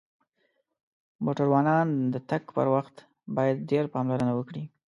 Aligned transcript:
موټروانان 1.23 1.87
د 2.13 2.15
تک 2.29 2.43
پر 2.55 2.67
وخت 2.75 2.95
باید 3.35 3.57
ډیر 3.69 3.85
پاملرنه 3.93 4.33
وکړی 4.35 4.63